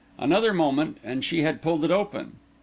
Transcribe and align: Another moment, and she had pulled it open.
Another 0.17 0.51
moment, 0.51 0.97
and 1.03 1.23
she 1.23 1.43
had 1.43 1.61
pulled 1.61 1.85
it 1.85 1.91
open. 1.91 2.37